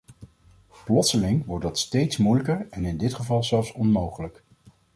Plotseling 0.85 1.45
wordt 1.45 1.63
dat 1.63 1.79
steeds 1.79 2.17
moeilijker 2.17 2.67
en 2.69 2.85
in 2.85 2.97
dit 2.97 3.13
geval 3.13 3.43
zelfs 3.43 3.71
onmogelijk. 3.73 4.43